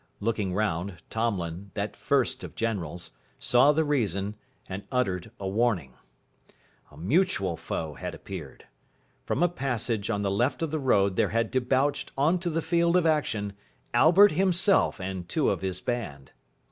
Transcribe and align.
Looking 0.19 0.55
round, 0.55 0.95
Tomlin, 1.11 1.69
that 1.75 1.95
first 1.95 2.43
of 2.43 2.55
generals, 2.55 3.11
saw 3.37 3.71
the 3.71 3.83
reason, 3.85 4.35
and 4.67 4.81
uttered 4.91 5.29
a 5.39 5.47
warning. 5.47 5.93
A 6.89 6.97
mutual 6.97 7.55
foe 7.55 7.93
had 7.93 8.15
appeared. 8.15 8.65
From 9.25 9.43
a 9.43 9.47
passage 9.47 10.09
on 10.09 10.23
the 10.23 10.31
left 10.31 10.63
of 10.63 10.71
the 10.71 10.79
road 10.79 11.17
there 11.17 11.29
had 11.29 11.51
debouched 11.51 12.11
on 12.17 12.39
to 12.39 12.49
the 12.49 12.63
field 12.63 12.95
of 12.97 13.05
action 13.05 13.53
Albert 13.93 14.31
himself 14.31 14.99
and 14.99 15.29
two 15.29 15.51
of 15.51 15.61
his 15.61 15.81
band. 15.81 16.31